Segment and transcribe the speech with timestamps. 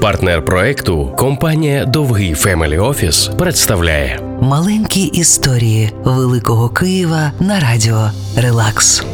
[0.00, 9.04] Партнер проекту компанія Довгий Family Office представляє Маленькі історії Великого Києва на радіо Релакс.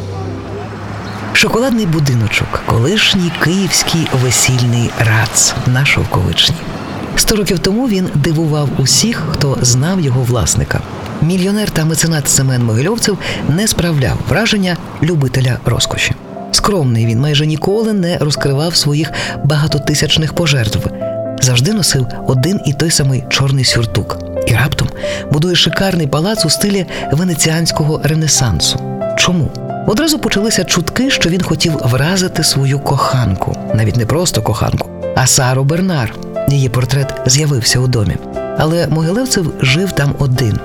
[1.33, 6.55] Шоколадний будиночок, колишній київський весільний рацс на Шовковичній.
[7.15, 10.81] Сто років тому він дивував усіх, хто знав його власника.
[11.21, 13.17] Мільйонер та меценат Семен Могильовцев
[13.49, 16.15] не справляв враження любителя розкоші.
[16.55, 19.11] Скромний він майже ніколи не розкривав своїх
[19.43, 20.79] багатотисячних пожертв.
[21.41, 24.17] Завжди носив один і той самий чорний сюртук.
[24.47, 24.89] І раптом
[25.31, 28.79] будує шикарний палац у стилі венеціанського ренесансу.
[29.17, 29.51] Чому?
[29.87, 35.63] Одразу почалися чутки, що він хотів вразити свою коханку, навіть не просто коханку, а Сару
[35.63, 36.15] Бернар.
[36.49, 38.17] Її портрет з'явився у домі.
[38.57, 40.59] Але Могилевцев жив там один,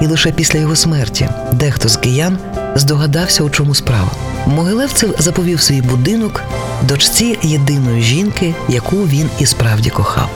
[0.00, 2.38] і лише після його смерті дехто з киян
[2.74, 4.10] здогадався, у чому справа.
[4.46, 6.42] Могилевцев заповів свій будинок
[6.82, 10.30] дочці єдиної жінки, яку він і справді кохав.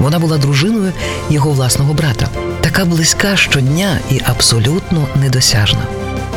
[0.00, 0.92] Вона була дружиною
[1.30, 2.28] його власного брата,
[2.60, 5.82] така близька щодня і абсолютно недосяжна.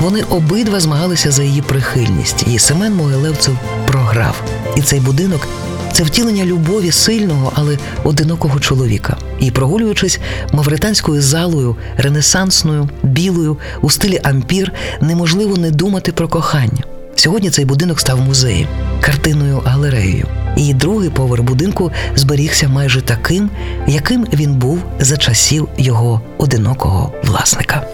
[0.02, 4.44] Вони обидва змагалися за її прихильність, і Семен Могилевцев програв.
[4.76, 5.48] І цей будинок
[5.92, 9.18] це втілення любові сильного, але одинокого чоловіка.
[9.40, 10.20] І прогулюючись
[10.52, 16.84] мавританською залою, ренесансною, білою, у стилі ампір, неможливо не думати про кохання.
[17.16, 18.68] Сьогодні цей будинок став музеєм,
[19.02, 20.28] картинною галереєю.
[20.58, 23.50] І другий поверх будинку зберігся майже таким,
[23.88, 27.88] яким він був за часів його одинокого власника.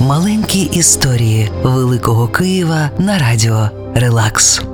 [0.00, 4.73] Маленькі історії Великого Києва на радіо Релакс.